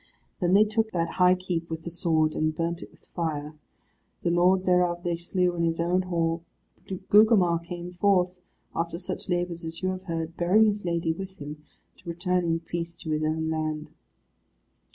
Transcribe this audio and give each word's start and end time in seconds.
Then 0.39 0.55
they 0.55 0.63
took 0.63 0.89
that 0.93 1.09
high 1.21 1.35
keep 1.35 1.69
with 1.69 1.83
the 1.83 1.91
sword, 1.91 2.33
and 2.33 2.55
burnt 2.55 2.81
it 2.81 2.89
with 2.89 3.05
fire. 3.13 3.53
The 4.23 4.31
lord 4.31 4.65
thereof 4.65 5.03
they 5.03 5.15
slew 5.15 5.53
in 5.55 5.63
his 5.63 5.79
own 5.79 6.01
hall; 6.01 6.41
but 6.89 7.07
Gugemar 7.09 7.59
came 7.59 7.93
forth, 7.93 8.31
after 8.75 8.97
such 8.97 9.29
labours 9.29 9.63
as 9.63 9.83
you 9.83 9.89
have 9.89 10.05
heard, 10.05 10.37
bearing 10.37 10.65
his 10.65 10.85
lady 10.85 11.13
with 11.13 11.37
him, 11.37 11.63
to 11.99 12.09
return 12.09 12.43
in 12.45 12.61
peace 12.61 12.95
to 12.95 13.11
his 13.11 13.23
own 13.23 13.51
land. 13.51 13.89